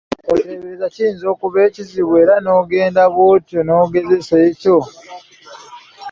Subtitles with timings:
[0.33, 4.77] Oteebereza ekiyinza okuba ekizibu era n'ogenda bw'otyo n'ogezesa ekyo.